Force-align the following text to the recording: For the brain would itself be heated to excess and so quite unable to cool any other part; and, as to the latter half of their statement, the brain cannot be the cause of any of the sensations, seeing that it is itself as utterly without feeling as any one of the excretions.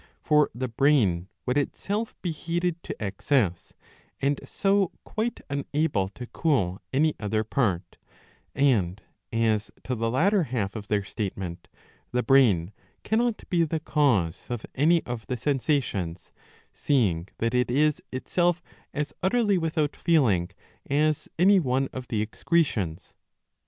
For 0.19 0.49
the 0.55 0.67
brain 0.67 1.27
would 1.45 1.59
itself 1.59 2.19
be 2.23 2.31
heated 2.31 2.81
to 2.85 2.95
excess 2.99 3.73
and 4.19 4.39
so 4.43 4.91
quite 5.03 5.41
unable 5.47 6.07
to 6.07 6.25
cool 6.25 6.81
any 6.91 7.13
other 7.19 7.43
part; 7.43 7.97
and, 8.55 8.99
as 9.31 9.69
to 9.83 9.93
the 9.93 10.09
latter 10.09 10.45
half 10.45 10.75
of 10.75 10.87
their 10.87 11.03
statement, 11.03 11.67
the 12.11 12.23
brain 12.23 12.71
cannot 13.03 13.47
be 13.47 13.63
the 13.63 13.79
cause 13.79 14.43
of 14.49 14.65
any 14.73 15.03
of 15.05 15.27
the 15.27 15.37
sensations, 15.37 16.31
seeing 16.73 17.27
that 17.37 17.53
it 17.53 17.69
is 17.69 18.01
itself 18.11 18.59
as 18.95 19.13
utterly 19.21 19.59
without 19.59 19.95
feeling 19.95 20.49
as 20.89 21.29
any 21.37 21.59
one 21.59 21.89
of 21.93 22.07
the 22.07 22.23
excretions. 22.23 23.13